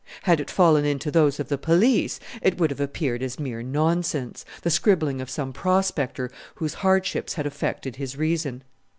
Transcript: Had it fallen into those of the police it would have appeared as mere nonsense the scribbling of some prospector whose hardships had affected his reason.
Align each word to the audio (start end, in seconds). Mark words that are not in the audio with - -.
Had 0.23 0.39
it 0.39 0.49
fallen 0.49 0.83
into 0.83 1.11
those 1.11 1.39
of 1.39 1.47
the 1.47 1.59
police 1.59 2.19
it 2.41 2.57
would 2.57 2.71
have 2.71 2.79
appeared 2.79 3.21
as 3.21 3.39
mere 3.39 3.61
nonsense 3.61 4.43
the 4.63 4.71
scribbling 4.71 5.21
of 5.21 5.29
some 5.29 5.53
prospector 5.53 6.31
whose 6.55 6.73
hardships 6.81 7.35
had 7.35 7.45
affected 7.45 7.97
his 7.97 8.17
reason. 8.17 8.63